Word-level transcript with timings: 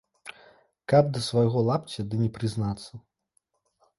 Каб 0.93 1.05
да 1.17 1.21
свайго 1.25 1.59
лапця 1.69 2.05
ды 2.13 2.21
не 2.23 2.31
прызнацца! 2.37 2.91